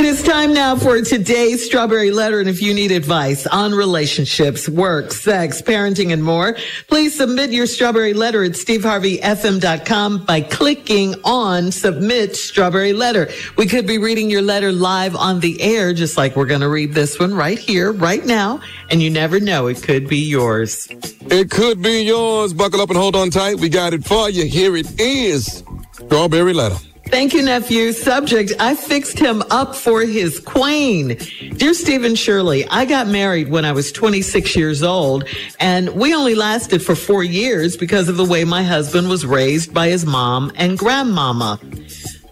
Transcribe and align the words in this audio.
It 0.00 0.06
is 0.06 0.22
time 0.22 0.54
now 0.54 0.76
for 0.76 1.02
today's 1.02 1.62
Strawberry 1.62 2.10
Letter. 2.10 2.40
And 2.40 2.48
if 2.48 2.62
you 2.62 2.72
need 2.72 2.90
advice 2.90 3.46
on 3.46 3.74
relationships, 3.74 4.66
work, 4.66 5.12
sex, 5.12 5.60
parenting, 5.60 6.10
and 6.10 6.24
more, 6.24 6.56
please 6.86 7.14
submit 7.14 7.50
your 7.50 7.66
Strawberry 7.66 8.14
Letter 8.14 8.42
at 8.42 8.52
steveharveyfm.com 8.52 10.24
by 10.24 10.40
clicking 10.40 11.16
on 11.22 11.70
Submit 11.70 12.34
Strawberry 12.34 12.94
Letter. 12.94 13.28
We 13.58 13.66
could 13.66 13.86
be 13.86 13.98
reading 13.98 14.30
your 14.30 14.40
letter 14.40 14.72
live 14.72 15.14
on 15.14 15.40
the 15.40 15.60
air, 15.60 15.92
just 15.92 16.16
like 16.16 16.34
we're 16.34 16.46
going 16.46 16.62
to 16.62 16.70
read 16.70 16.94
this 16.94 17.18
one 17.18 17.34
right 17.34 17.58
here, 17.58 17.92
right 17.92 18.24
now. 18.24 18.62
And 18.90 19.02
you 19.02 19.10
never 19.10 19.38
know, 19.38 19.66
it 19.66 19.82
could 19.82 20.08
be 20.08 20.16
yours. 20.16 20.88
It 20.90 21.50
could 21.50 21.82
be 21.82 22.04
yours. 22.04 22.54
Buckle 22.54 22.80
up 22.80 22.88
and 22.88 22.96
hold 22.96 23.16
on 23.16 23.28
tight. 23.28 23.56
We 23.56 23.68
got 23.68 23.92
it 23.92 24.06
for 24.06 24.30
you. 24.30 24.46
Here 24.46 24.74
it 24.78 24.98
is. 24.98 25.62
Strawberry 25.92 26.54
Letter. 26.54 26.89
Thank 27.10 27.34
you, 27.34 27.42
nephew. 27.42 27.92
Subject, 27.92 28.52
I 28.60 28.76
fixed 28.76 29.18
him 29.18 29.42
up 29.50 29.74
for 29.74 30.02
his 30.02 30.38
queen. 30.38 31.18
Dear 31.56 31.74
Steve 31.74 32.04
and 32.04 32.16
Shirley, 32.16 32.64
I 32.68 32.84
got 32.84 33.08
married 33.08 33.50
when 33.50 33.64
I 33.64 33.72
was 33.72 33.90
26 33.90 34.54
years 34.54 34.82
old, 34.84 35.28
and 35.58 35.88
we 35.90 36.14
only 36.14 36.36
lasted 36.36 36.84
for 36.84 36.94
four 36.94 37.24
years 37.24 37.76
because 37.76 38.08
of 38.08 38.16
the 38.16 38.24
way 38.24 38.44
my 38.44 38.62
husband 38.62 39.08
was 39.08 39.26
raised 39.26 39.74
by 39.74 39.88
his 39.88 40.06
mom 40.06 40.52
and 40.54 40.78
grandmama. 40.78 41.58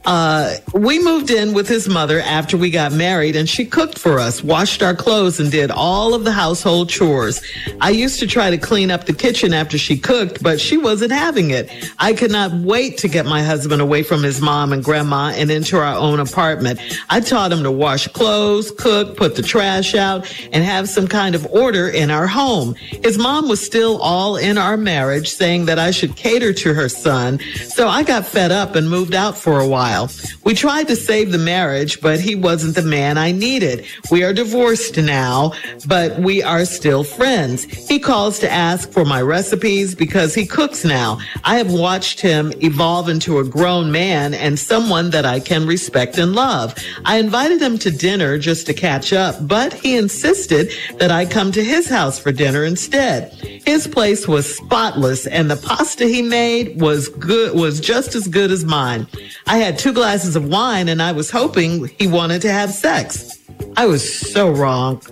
Uh, 0.09 0.57
we 0.73 0.99
moved 0.99 1.29
in 1.29 1.53
with 1.53 1.69
his 1.69 1.87
mother 1.87 2.21
after 2.21 2.57
we 2.57 2.71
got 2.71 2.93
married 2.93 3.37
and 3.37 3.47
she 3.47 3.63
cooked 3.63 3.99
for 3.99 4.19
us, 4.19 4.43
washed 4.43 4.83
our 4.83 4.95
clothes 4.95 5.39
and 5.39 5.51
did 5.51 5.71
all 5.71 6.15
of 6.15 6.25
the 6.25 6.33
household 6.33 6.89
chores. 6.89 7.43
I 7.83 7.91
used 7.91 8.19
to 8.21 8.27
try 8.27 8.49
to 8.49 8.57
clean 8.57 8.91
up 8.91 9.05
the 9.05 9.13
kitchen 9.13 9.53
after 9.53 9.77
she 9.77 9.99
cooked, 9.99 10.43
but 10.43 10.63
she 10.63 10.79
wasn't 10.79 11.13
having 11.13 11.51
it. 11.51 11.93
I 11.99 12.15
could 12.15 12.31
not 12.31 12.53
wait 12.53 12.97
to 12.99 13.09
get 13.09 13.27
my 13.27 13.43
husband 13.43 13.83
away 13.83 14.03
from 14.03 14.23
his 14.23 14.41
mom 14.41 14.73
and 14.73 14.83
grandma 14.83 15.33
and 15.35 15.51
into 15.51 15.77
our 15.77 15.95
own 15.95 16.21
apartment. 16.21 16.81
I 17.11 17.21
taught 17.21 17.53
him 17.53 17.63
to 17.63 17.71
wash 17.71 18.09
clothes, 18.09 18.71
cook, 18.79 19.15
put 19.15 19.37
the 19.37 19.43
trash 19.43 19.95
out, 19.95 20.35
and 20.55 20.65
have 20.65 20.89
some 20.89 21.07
kind 21.07 21.35
of 21.35 21.45
order 21.49 21.87
in 21.87 22.11
our 22.11 22.27
home. 22.27 22.75
His 23.05 23.19
mom 23.19 23.47
was 23.47 23.63
still 23.63 24.01
all 24.01 24.39
in 24.39 24.57
our 24.57 24.79
marriage, 24.79 25.29
saying 25.29 25.67
that 25.67 25.79
I 25.79 25.91
should 25.91 26.17
cater 26.17 26.55
to 26.55 26.73
her 26.73 26.89
son. 26.89 27.41
So 27.67 27.89
I 27.89 28.05
got 28.05 28.25
fed 28.25 28.53
up 28.53 28.75
and 28.75 28.89
moved 28.89 29.15
out 29.15 29.37
for 29.37 29.61
a 29.61 29.69
while. 29.69 29.98
We 30.45 30.55
tried 30.55 30.89
to 30.89 30.97
save 30.97 31.33
the 31.33 31.39
marriage, 31.39 32.01
but 32.01 32.21
he 32.21 32.35
wasn't 32.35 32.75
the 32.75 32.83
man 32.83 33.19
I 33.19 33.33
needed. 33.33 33.85
We 34.11 34.25
are 34.25 34.33
divorced 34.33 34.97
now, 34.97 35.53
but 35.87 36.19
we 36.19 36.43
are 36.43 36.65
still 36.65 37.05
friends. 37.05 37.65
He 37.65 37.99
calls 37.99 38.39
to 38.41 38.51
ask 38.51 38.91
for 38.91 39.05
my 39.05 39.23
recipes 39.23 39.95
because 39.95 40.35
he 40.35 40.47
cooks 40.47 40.85
now. 40.85 41.19
I 41.45 41.57
have 41.57 41.73
watched 41.73 42.21
him 42.21 42.53
evolve 42.63 43.09
into 43.09 43.39
a 43.39 43.45
grown 43.45 43.91
man 43.93 44.35
and 44.35 44.59
someone 44.59 45.11
that 45.11 45.25
I 45.25 45.41
can 45.41 45.67
respect 45.67 46.19
and 46.19 46.35
love. 46.35 46.75
I 47.05 47.19
invited 47.19 47.61
him 47.61 47.79
to 47.79 47.91
dinner 47.91 48.39
just 48.39 48.67
to 48.67 48.75
catch 48.75 49.13
up, 49.13 49.37
but 49.47 49.73
he 49.73 49.97
insisted 49.97 50.71
that 50.99 51.11
I 51.11 51.27
come 51.27 51.53
to 51.53 51.65
his 51.65 51.89
house 51.89 52.19
for 52.19 52.33
dinner 52.33 52.65
instead. 52.65 53.58
His 53.69 53.87
place 53.87 54.27
was 54.27 54.57
spotless 54.57 55.27
and 55.27 55.51
the 55.51 55.57
pasta 55.57 56.07
he 56.07 56.23
made 56.23 56.81
was 56.81 57.11
good, 57.11 57.55
was 57.55 57.81
just 57.81 58.15
as 58.15 58.27
good 58.27 58.51
as 58.51 58.65
mine. 58.65 59.07
I 59.47 59.59
had 59.59 59.79
two 59.79 59.93
glasses 59.93 60.37
of 60.37 60.49
wine 60.49 60.89
and 60.89 61.03
I 61.03 61.13
was 61.13 61.31
hoping 61.31 61.89
he 61.99 62.07
wanted 62.07 62.41
to 62.43 62.51
have 62.51 62.71
sex. 62.71 63.39
I 63.77 63.85
was 63.85 64.03
so 64.33 64.49
wrong. 64.51 65.03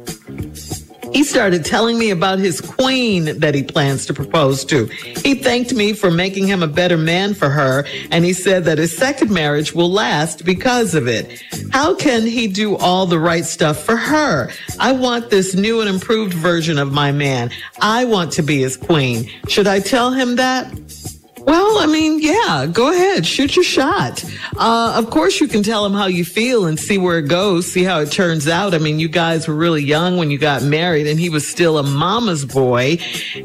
He 1.17 1.25
started 1.25 1.65
telling 1.65 1.99
me 1.99 2.11
about 2.11 2.41
his 2.41 2.61
queen 2.61 3.39
that 3.39 3.55
he 3.55 3.63
plans 3.63 4.05
to 4.05 4.13
propose 4.13 4.67
to. 4.67 4.85
He 4.85 5.35
thanked 5.35 5.73
me 5.73 5.95
for 5.95 6.11
making 6.11 6.47
him 6.47 6.63
a 6.63 6.67
better 6.67 6.99
man 6.99 7.33
for 7.33 7.49
her, 7.49 7.87
and 8.11 8.23
he 8.23 8.35
said 8.35 8.67
that 8.67 8.77
his 8.77 8.95
second 8.95 9.31
marriage 9.31 9.75
will 9.75 9.91
last 9.91 10.45
because 10.45 10.95
of 10.95 11.09
it. 11.09 11.43
How 11.73 11.95
can 11.95 12.27
he 12.27 12.49
do 12.49 12.77
all 12.77 13.07
the 13.07 13.19
right 13.19 13.47
stuff 13.47 13.83
for 13.83 13.97
her? 13.97 14.51
I 14.79 14.93
want 14.93 15.31
this 15.31 15.55
new 15.55 15.81
and 15.81 15.89
improved 15.89 16.35
version 16.35 16.77
of 16.77 16.93
my 16.93 17.13
man. 17.13 17.51
I 17.81 18.05
want 18.05 18.33
to 18.33 18.43
be 18.43 18.61
his 18.61 18.77
queen. 18.77 19.31
Should 19.49 19.67
I 19.67 19.81
tell 19.81 20.13
him 20.13 20.37
that? 20.37 20.71
Well, 21.47 21.79
I 21.79 21.87
mean, 21.87 22.19
yeah, 22.19 22.67
go 22.67 22.93
ahead, 22.93 23.25
shoot 23.25 23.55
your 23.55 23.65
shot. 23.65 24.25
Uh, 24.57 24.95
of 24.97 25.11
course, 25.11 25.41
you 25.41 25.47
can 25.47 25.63
tell 25.63 25.87
him 25.87 25.93
how 25.93 26.07
you 26.07 26.25
feel 26.25 26.67
and 26.67 26.77
see 26.77 26.99
where 26.99 27.19
it 27.19 27.29
goes, 27.29 27.71
see 27.71 27.85
how 27.85 28.01
it 28.01 28.11
turns 28.11 28.49
out. 28.49 28.75
I 28.75 28.79
mean, 28.79 28.99
you 28.99 29.09
guys 29.09 29.47
were 29.47 29.55
really 29.55 29.85
young 29.85 30.17
when 30.17 30.33
you 30.33 30.39
got 30.39 30.65
married, 30.65 31.07
and 31.07 31.21
he 31.21 31.29
was 31.29 31.47
still 31.47 31.79
a 31.79 31.85
mama's 31.85 32.45
boy, 32.45 32.99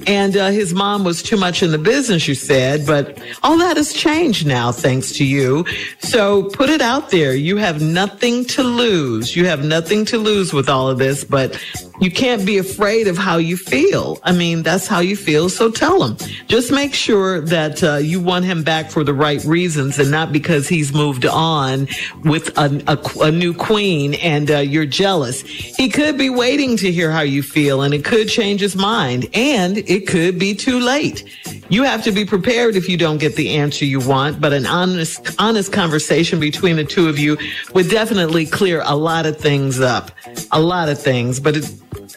and 0.08 0.36
uh, 0.36 0.50
his 0.50 0.74
mom 0.74 1.04
was 1.04 1.22
too 1.22 1.38
much 1.38 1.62
in 1.62 1.70
the 1.70 1.78
business, 1.78 2.28
you 2.28 2.34
said. 2.34 2.88
But 2.88 3.22
all 3.44 3.56
that 3.60 3.78
has 3.78 3.94
changed 3.94 4.48
now, 4.48 4.72
thanks 4.72 5.12
to 5.18 5.24
you. 5.24 5.64
So 6.00 6.46
put 6.50 6.72
it 6.72 6.82
out 6.82 7.12
there. 7.12 7.36
You 7.36 7.58
have 7.58 7.84
nothing 7.84 8.46
to 8.46 8.64
lose. 8.64 9.36
You 9.36 9.46
have 9.46 9.64
nothing 9.64 10.06
to 10.06 10.18
lose 10.18 10.54
with 10.54 10.70
all 10.70 10.90
of 10.90 10.98
this, 10.98 11.24
but 11.24 11.56
you 12.02 12.10
can't 12.10 12.44
be 12.48 12.58
afraid 12.58 13.08
of 13.08 13.16
how 13.16 13.38
you 13.38 13.56
feel. 13.56 14.20
I 14.24 14.32
mean, 14.32 14.64
that's 14.64 14.88
how 14.88 15.02
you 15.02 15.16
feel. 15.16 15.50
So 15.50 15.70
tell 15.70 16.04
him. 16.04 16.18
Just 16.48 16.72
make 16.72 16.96
sure 16.96 17.42
that 17.42 17.84
uh, 17.84 17.91
you 17.98 18.20
want 18.20 18.46
him 18.46 18.64
back 18.64 18.92
for 18.92 19.04
the 19.04 19.14
right 19.14 19.44
reasons 19.44 20.00
and 20.00 20.12
not 20.12 20.32
because 20.32 20.68
he's 20.68 20.94
moved 20.94 21.26
on 21.26 21.88
with 22.24 22.58
a, 22.58 22.84
a, 22.88 23.26
a 23.26 23.32
new 23.32 23.54
queen 23.54 24.14
and 24.16 24.52
uh, 24.52 24.58
you're 24.58 24.86
jealous. 24.86 25.42
He 25.42 25.90
could 25.90 26.18
be 26.18 26.30
waiting 26.30 26.78
to 26.78 26.92
hear 26.92 27.12
how 27.12 27.22
you 27.22 27.44
feel 27.44 27.82
and 27.82 27.94
it 27.94 28.06
could 28.06 28.30
change 28.30 28.62
his 28.62 28.76
mind 28.76 29.28
and 29.34 29.78
it 29.78 30.08
could 30.08 30.40
be 30.40 30.54
too 30.56 30.80
late. 30.80 31.24
You 31.70 31.84
have 31.84 32.04
to 32.04 32.12
be 32.12 32.26
prepared 32.26 32.76
if 32.76 32.90
you 32.90 32.98
don't 32.98 33.18
get 33.18 33.36
the 33.36 33.56
answer 33.56 33.86
you 33.86 34.00
want, 34.00 34.42
but 34.42 34.54
an 34.54 34.66
honest, 34.66 35.36
honest 35.40 35.72
conversation 35.72 36.40
between 36.40 36.76
the 36.76 36.84
two 36.84 37.08
of 37.08 37.18
you 37.18 37.38
would 37.74 37.90
definitely 37.90 38.46
clear 38.46 38.82
a 38.86 38.96
lot 38.96 39.26
of 39.26 39.38
things 39.38 39.80
up. 39.80 40.12
A 40.52 40.62
lot 40.62 40.90
of 40.90 41.02
things, 41.02 41.40
but 41.40 41.56
it, 41.58 41.72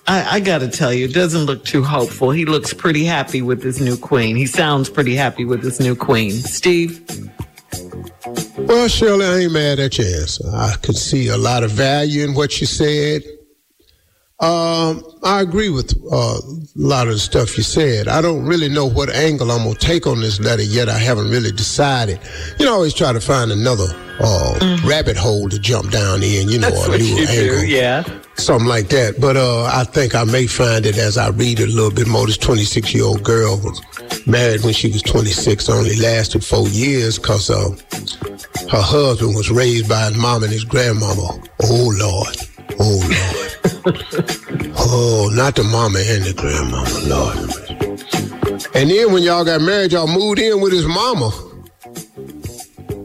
I, 0.06 0.37
I 0.37 0.41
got 0.41 0.59
to 0.59 0.69
tell 0.69 0.92
you, 0.92 1.06
it 1.06 1.15
doesn't 1.15 1.44
look 1.44 1.65
too 1.65 1.82
hopeful. 1.82 2.31
He 2.31 2.44
looks 2.44 2.75
pretty 2.75 3.04
happy 3.04 3.41
with 3.42 3.62
his 3.62 3.81
new 3.81 3.97
queen. 3.97 4.37
He 4.37 4.47
sounds 4.47 4.91
pretty 4.91 5.15
happy 5.15 5.44
with 5.44 5.62
his 5.62 5.81
new 5.81 5.97
queen. 5.97 6.32
Steve? 6.32 7.00
Well, 8.58 8.88
Shirley, 8.88 9.26
I 9.26 9.38
ain't 9.40 9.52
mad 9.52 9.79
at 9.79 9.99
your 9.99 10.06
answer. 10.06 10.44
I 10.52 10.76
could 10.82 10.96
see 10.96 11.29
a 11.29 11.37
lot 11.37 11.62
of 11.62 11.70
value 11.70 12.25
in 12.25 12.34
what 12.34 12.61
you 12.61 12.67
said. 12.67 13.23
Um, 14.44 15.02
I 15.23 15.41
agree 15.41 15.70
with 15.70 15.96
uh, 16.12 16.37
a 16.37 16.43
lot 16.76 17.06
of 17.06 17.14
the 17.14 17.19
stuff 17.19 17.56
you 17.56 17.62
said. 17.62 18.08
I 18.08 18.20
don't 18.20 18.44
really 18.44 18.69
know 18.69 18.85
what 18.85 19.08
angle 19.08 19.50
I'm 19.50 19.64
gonna 19.64 19.75
take 19.75 20.06
on 20.06 20.20
this 20.20 20.38
letter 20.38 20.62
yet. 20.62 20.91
I 20.91 20.99
haven't 20.99 21.31
really 21.31 21.50
decided. 21.50 22.20
You 22.58 22.67
know, 22.67 22.73
I 22.73 22.75
always 22.75 22.93
try 22.93 23.14
to 23.14 23.23
find 23.23 23.50
another 23.50 23.87
uh, 24.20 24.58
mm-hmm. 24.61 24.87
rabbit 24.87 25.17
hole 25.17 25.49
to 25.49 25.58
jump 25.58 25.91
down 25.91 26.23
in. 26.23 26.50
You 26.50 26.58
know, 26.58 26.69
That's 26.69 26.88
what 26.88 27.00
you 27.00 27.26
angle, 27.26 27.61
do, 27.61 27.67
yeah, 27.67 28.05
something 28.35 28.69
like 28.69 28.88
that. 28.88 29.19
But 29.19 29.38
uh, 29.38 29.64
I 29.64 29.85
think 29.85 30.14
I 30.14 30.25
may 30.25 30.46
find 30.46 30.85
it 30.85 30.99
as 30.99 31.17
I 31.17 31.31
read 31.31 31.61
it 31.61 31.70
a 31.70 31.73
little 31.73 31.91
bit 31.91 32.06
more. 32.06 32.26
This 32.26 32.37
26 32.37 32.93
year 32.93 33.05
old 33.05 33.23
girl 33.23 33.56
was 33.56 33.81
married 34.26 34.62
when 34.62 34.75
she 34.75 34.88
was 34.88 35.00
26, 35.00 35.70
only 35.70 35.96
lasted 35.96 36.44
four 36.44 36.69
years 36.69 37.19
because 37.19 37.49
uh, 37.49 37.70
her 38.70 38.82
husband 38.82 39.37
was 39.37 39.50
raised 39.50 39.88
by 39.88 40.11
his 40.11 40.19
mom 40.19 40.43
and 40.43 40.52
his 40.52 40.64
grandmama. 40.64 41.41
Oh 41.62 41.93
Lord, 41.96 42.37
oh 42.79 43.00
Lord. 43.08 43.44
oh, 44.76 45.31
not 45.34 45.56
the 45.56 45.62
mama 45.62 45.98
and 45.98 46.25
the 46.25 46.32
grandmama, 46.34 47.00
Lord. 47.04 47.36
And 48.75 48.90
then 48.90 49.12
when 49.12 49.22
y'all 49.22 49.44
got 49.44 49.60
married, 49.60 49.92
y'all 49.92 50.06
moved 50.06 50.38
in 50.38 50.60
with 50.62 50.72
his 50.72 50.86
mama. 50.86 51.28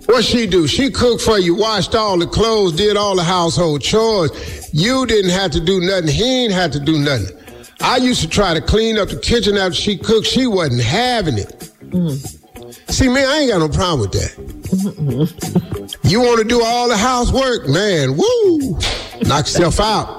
What 0.05 0.23
she 0.23 0.47
do? 0.47 0.67
She 0.67 0.89
cooked 0.89 1.21
for 1.21 1.37
you, 1.37 1.53
washed 1.53 1.95
all 1.95 2.17
the 2.17 2.27
clothes, 2.27 2.73
did 2.73 2.95
all 2.95 3.15
the 3.15 3.23
household 3.23 3.81
chores. 3.81 4.31
You 4.73 5.05
didn't 5.05 5.31
have 5.31 5.51
to 5.51 5.59
do 5.59 5.81
nothing. 5.81 6.07
He 6.07 6.45
ain't 6.45 6.53
had 6.53 6.71
to 6.71 6.79
do 6.79 6.97
nothing. 6.97 7.37
I 7.81 7.97
used 7.97 8.21
to 8.21 8.29
try 8.29 8.53
to 8.53 8.61
clean 8.61 8.97
up 8.97 9.09
the 9.09 9.19
kitchen 9.19 9.57
after 9.57 9.75
she 9.75 9.97
cooked. 9.97 10.27
She 10.27 10.47
wasn't 10.47 10.81
having 10.81 11.37
it. 11.37 11.71
Mm-hmm. 11.81 12.71
See, 12.91 13.07
man, 13.07 13.27
I 13.27 13.39
ain't 13.39 13.51
got 13.51 13.59
no 13.59 13.69
problem 13.69 13.99
with 13.99 14.11
that. 14.13 14.31
Mm-hmm. 14.69 16.07
You 16.07 16.21
want 16.21 16.39
to 16.41 16.47
do 16.47 16.63
all 16.63 16.87
the 16.87 16.97
housework, 16.97 17.67
man? 17.67 18.17
Woo! 18.17 18.79
Knock 19.27 19.45
yourself 19.45 19.79
out. 19.79 20.19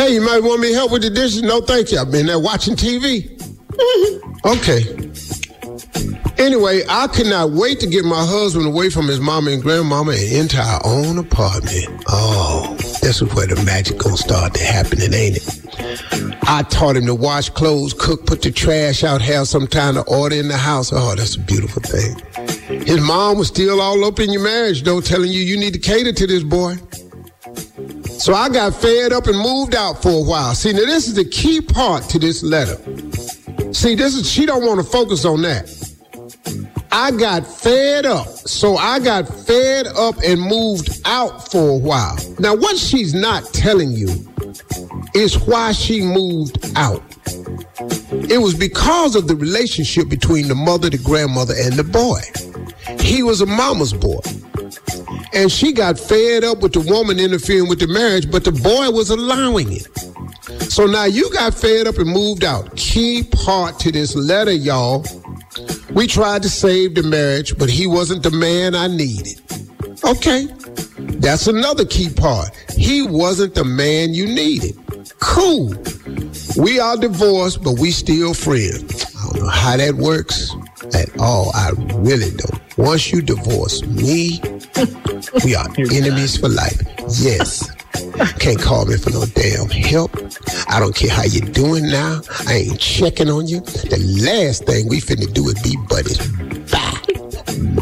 Hey, 0.00 0.14
you 0.14 0.20
might 0.22 0.42
want 0.42 0.62
me 0.62 0.68
to 0.68 0.74
help 0.74 0.92
with 0.92 1.02
the 1.02 1.10
dishes? 1.10 1.42
No, 1.42 1.60
thank 1.60 1.92
you. 1.92 1.98
I've 1.98 2.10
been 2.10 2.26
there 2.26 2.38
watching 2.38 2.74
TV. 2.74 3.36
Mm-hmm. 3.36 4.48
okay. 4.48 5.10
Anyway, 6.42 6.82
I 6.88 7.06
could 7.08 7.26
not 7.26 7.50
wait 7.50 7.80
to 7.80 7.86
get 7.86 8.06
my 8.06 8.24
husband 8.24 8.66
away 8.66 8.88
from 8.88 9.06
his 9.06 9.20
mama 9.20 9.50
and 9.50 9.62
grandmama 9.62 10.12
and 10.12 10.32
into 10.32 10.56
our 10.56 10.80
own 10.86 11.18
apartment. 11.18 11.86
Oh, 12.08 12.76
this 13.02 13.20
is 13.20 13.34
where 13.34 13.46
the 13.46 13.62
magic 13.66 13.98
gonna 13.98 14.16
start 14.16 14.54
to 14.54 14.64
happen, 14.64 15.02
ain't 15.02 15.36
it? 15.36 16.40
I 16.48 16.62
taught 16.62 16.96
him 16.96 17.04
to 17.04 17.14
wash 17.14 17.50
clothes, 17.50 17.92
cook, 17.92 18.24
put 18.24 18.40
the 18.40 18.50
trash 18.50 19.04
out, 19.04 19.20
have 19.20 19.48
some 19.48 19.66
time 19.66 19.94
to 19.94 20.02
order 20.04 20.36
in 20.36 20.48
the 20.48 20.56
house. 20.56 20.92
Oh, 20.94 21.14
that's 21.14 21.36
a 21.36 21.40
beautiful 21.40 21.82
thing. 21.82 22.16
His 22.86 23.00
mom 23.02 23.36
was 23.36 23.48
still 23.48 23.78
all 23.78 24.02
up 24.06 24.18
in 24.18 24.32
your 24.32 24.42
marriage, 24.42 24.82
though, 24.82 25.02
telling 25.02 25.30
you 25.30 25.40
you 25.40 25.58
need 25.58 25.74
to 25.74 25.78
cater 25.78 26.12
to 26.12 26.26
this 26.26 26.42
boy. 26.42 26.76
So 28.20 28.34
I 28.34 28.50
got 28.50 28.74
fed 28.74 29.14
up 29.14 29.28
and 29.28 29.38
moved 29.38 29.74
out 29.74 30.02
for 30.02 30.10
a 30.10 30.22
while. 30.22 30.54
See, 30.54 30.72
now 30.72 30.80
this 30.80 31.08
is 31.08 31.14
the 31.14 31.24
key 31.24 31.62
part 31.62 32.04
to 32.10 32.18
this 32.18 32.42
letter. 32.42 32.76
See, 33.72 33.94
this 33.94 34.14
is 34.14 34.30
she 34.30 34.44
don't 34.44 34.62
want 34.66 34.78
to 34.78 34.84
focus 34.84 35.24
on 35.24 35.40
that. 35.40 35.70
I 36.92 37.12
got 37.12 37.46
fed 37.46 38.04
up. 38.04 38.28
So 38.28 38.76
I 38.76 38.98
got 38.98 39.26
fed 39.26 39.86
up 39.86 40.16
and 40.22 40.38
moved 40.38 41.00
out 41.06 41.50
for 41.50 41.70
a 41.70 41.76
while. 41.78 42.18
Now, 42.38 42.54
what 42.54 42.76
she's 42.76 43.14
not 43.14 43.44
telling 43.54 43.92
you 43.92 44.08
is 45.14 45.38
why 45.38 45.72
she 45.72 46.02
moved 46.02 46.58
out. 46.76 47.02
It 48.28 48.42
was 48.42 48.52
because 48.54 49.16
of 49.16 49.28
the 49.28 49.34
relationship 49.34 50.10
between 50.10 50.48
the 50.48 50.54
mother, 50.54 50.90
the 50.90 50.98
grandmother, 50.98 51.54
and 51.56 51.72
the 51.72 51.84
boy. 51.84 52.20
He 53.00 53.22
was 53.22 53.40
a 53.40 53.46
mama's 53.46 53.94
boy. 53.94 54.20
And 55.32 55.50
she 55.50 55.72
got 55.72 55.98
fed 55.98 56.44
up 56.44 56.58
with 56.58 56.72
the 56.72 56.80
woman 56.80 57.20
interfering 57.20 57.68
with 57.68 57.80
the 57.80 57.86
marriage, 57.86 58.30
but 58.30 58.44
the 58.44 58.52
boy 58.52 58.90
was 58.90 59.10
allowing 59.10 59.72
it. 59.72 59.86
So 60.70 60.86
now 60.86 61.04
you 61.04 61.30
got 61.32 61.54
fed 61.54 61.86
up 61.86 61.98
and 61.98 62.08
moved 62.08 62.44
out. 62.44 62.76
Key 62.76 63.22
part 63.22 63.78
to 63.80 63.92
this 63.92 64.14
letter, 64.14 64.52
y'all 64.52 65.04
we 65.92 66.06
tried 66.06 66.42
to 66.42 66.48
save 66.48 66.94
the 66.94 67.02
marriage, 67.02 67.58
but 67.58 67.68
he 67.68 67.86
wasn't 67.86 68.22
the 68.22 68.30
man 68.30 68.74
I 68.74 68.86
needed. 68.86 69.40
Okay, 70.04 70.46
that's 71.18 71.46
another 71.46 71.84
key 71.84 72.10
part. 72.10 72.54
He 72.76 73.02
wasn't 73.02 73.54
the 73.54 73.64
man 73.64 74.14
you 74.14 74.26
needed. 74.26 74.76
Cool. 75.18 75.74
We 76.56 76.78
are 76.78 76.96
divorced, 76.96 77.62
but 77.62 77.78
we 77.78 77.90
still 77.90 78.34
friends. 78.34 79.04
I 79.16 79.26
don't 79.26 79.42
know 79.42 79.48
how 79.48 79.76
that 79.76 79.94
works 79.94 80.54
at 80.94 81.10
all. 81.18 81.50
I 81.54 81.70
really 81.96 82.30
don't. 82.30 82.78
Once 82.78 83.12
you 83.12 83.20
divorce 83.20 83.84
me, 83.84 84.40
we 85.44 85.54
are 85.54 85.66
enemies 85.92 86.36
for 86.36 86.48
life. 86.48 86.80
Yes. 87.20 87.70
Can't 88.38 88.60
call 88.60 88.86
me 88.86 88.96
for 88.96 89.10
no 89.10 89.24
damn 89.26 89.68
help. 89.68 90.16
I 90.68 90.80
don't 90.80 90.94
care 90.94 91.10
how 91.10 91.24
you 91.24 91.40
doing 91.40 91.86
now. 91.88 92.20
I 92.46 92.54
ain't 92.54 92.80
checking 92.80 93.28
on 93.28 93.46
you. 93.46 93.60
The 93.60 93.98
last 94.24 94.64
thing 94.64 94.88
we 94.88 95.00
finna 95.00 95.32
do 95.32 95.48
is 95.48 95.60
be 95.62 95.76
buddies. 95.88 96.18
Bye. 96.70 97.00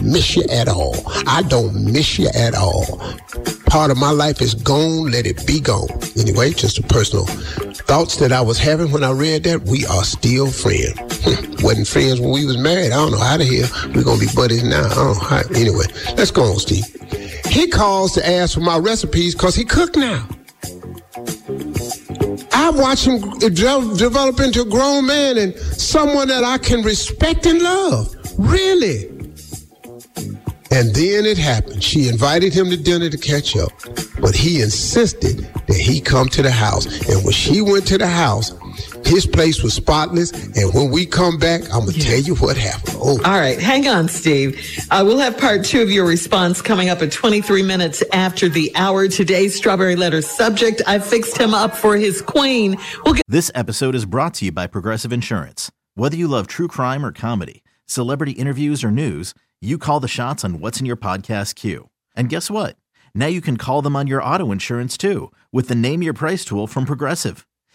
Miss 0.02 0.36
you 0.36 0.44
at 0.50 0.68
all. 0.68 0.96
I 1.26 1.42
don't 1.42 1.92
miss 1.92 2.18
you 2.18 2.28
at 2.34 2.54
all. 2.54 2.98
Part 3.66 3.90
of 3.90 3.98
my 3.98 4.10
life 4.10 4.40
is 4.40 4.54
gone. 4.54 5.10
Let 5.10 5.26
it 5.26 5.46
be 5.46 5.60
gone. 5.60 5.88
Anyway, 6.16 6.52
just 6.52 6.78
a 6.78 6.82
personal 6.82 7.26
thoughts 7.86 8.16
that 8.16 8.32
I 8.32 8.40
was 8.40 8.58
having 8.58 8.90
when 8.90 9.04
I 9.04 9.12
read 9.12 9.44
that. 9.44 9.62
We 9.62 9.84
are 9.86 10.04
still 10.04 10.50
friends. 10.50 10.98
Hmm. 11.24 11.64
Wasn't 11.64 11.86
friends 11.86 12.20
when 12.20 12.30
we 12.30 12.44
was 12.46 12.56
married. 12.56 12.92
I 12.92 12.96
don't 12.96 13.12
know 13.12 13.18
how 13.18 13.36
the 13.36 13.44
hell 13.44 13.92
we're 13.94 14.04
gonna 14.04 14.20
be 14.20 14.28
buddies 14.34 14.64
now. 14.64 14.86
I 14.88 14.94
don't 14.94 15.52
know. 15.52 15.58
Anyway, 15.60 15.84
let's 16.16 16.30
go 16.30 16.44
on, 16.44 16.58
Steve. 16.58 16.84
He 17.50 17.66
calls 17.68 18.12
to 18.12 18.26
ask 18.26 18.54
for 18.54 18.60
my 18.60 18.78
recipes 18.78 19.34
because 19.34 19.54
he 19.54 19.64
cooked 19.64 19.96
now. 19.96 20.28
I 22.52 22.70
watch 22.70 23.06
him 23.06 23.20
develop 23.38 24.40
into 24.40 24.62
a 24.62 24.64
grown 24.64 25.06
man 25.06 25.38
and 25.38 25.56
someone 25.56 26.28
that 26.28 26.44
I 26.44 26.58
can 26.58 26.82
respect 26.82 27.46
and 27.46 27.62
love. 27.62 28.14
Really. 28.36 29.06
And 30.70 30.94
then 30.94 31.24
it 31.24 31.38
happened. 31.38 31.82
She 31.82 32.08
invited 32.08 32.52
him 32.52 32.68
to 32.70 32.76
dinner 32.76 33.08
to 33.08 33.16
catch 33.16 33.56
up, 33.56 33.70
but 34.20 34.34
he 34.34 34.60
insisted 34.60 35.38
that 35.66 35.76
he 35.76 36.00
come 36.00 36.28
to 36.28 36.42
the 36.42 36.50
house. 36.50 36.84
And 37.08 37.24
when 37.24 37.32
she 37.32 37.62
went 37.62 37.86
to 37.88 37.96
the 37.96 38.06
house, 38.06 38.52
his 39.04 39.26
place 39.26 39.62
was 39.62 39.74
spotless. 39.74 40.30
And 40.56 40.72
when 40.74 40.90
we 40.90 41.06
come 41.06 41.38
back, 41.38 41.62
I'm 41.72 41.80
going 41.84 41.92
to 41.94 42.00
tell 42.00 42.18
you 42.18 42.34
what 42.36 42.56
happened. 42.56 42.96
Oh. 43.00 43.20
All 43.24 43.38
right. 43.38 43.58
Hang 43.58 43.86
on, 43.88 44.08
Steve. 44.08 44.60
Uh, 44.90 45.02
we'll 45.06 45.18
have 45.18 45.38
part 45.38 45.64
two 45.64 45.80
of 45.82 45.90
your 45.90 46.06
response 46.06 46.60
coming 46.62 46.88
up 46.88 47.00
at 47.02 47.12
23 47.12 47.62
minutes 47.62 48.02
after 48.12 48.48
the 48.48 48.70
hour. 48.76 49.08
Today's 49.08 49.56
Strawberry 49.56 49.96
Letter 49.96 50.22
subject 50.22 50.82
I 50.86 50.98
fixed 50.98 51.38
him 51.38 51.54
up 51.54 51.74
for 51.76 51.96
his 51.96 52.20
queen. 52.22 52.76
We'll 53.04 53.14
get- 53.14 53.24
this 53.28 53.50
episode 53.54 53.94
is 53.94 54.04
brought 54.04 54.34
to 54.34 54.44
you 54.46 54.52
by 54.52 54.66
Progressive 54.66 55.12
Insurance. 55.12 55.70
Whether 55.94 56.16
you 56.16 56.28
love 56.28 56.46
true 56.46 56.68
crime 56.68 57.04
or 57.04 57.12
comedy, 57.12 57.64
celebrity 57.86 58.32
interviews 58.32 58.84
or 58.84 58.90
news, 58.90 59.34
you 59.60 59.78
call 59.78 59.98
the 60.00 60.06
shots 60.08 60.44
on 60.44 60.60
what's 60.60 60.78
in 60.78 60.86
your 60.86 60.96
podcast 60.96 61.54
queue. 61.56 61.88
And 62.14 62.28
guess 62.28 62.50
what? 62.50 62.76
Now 63.14 63.26
you 63.26 63.40
can 63.40 63.56
call 63.56 63.82
them 63.82 63.96
on 63.96 64.06
your 64.06 64.22
auto 64.22 64.52
insurance 64.52 64.96
too 64.96 65.32
with 65.50 65.66
the 65.68 65.74
Name 65.74 66.02
Your 66.02 66.12
Price 66.12 66.44
tool 66.44 66.66
from 66.68 66.84
Progressive. 66.84 67.44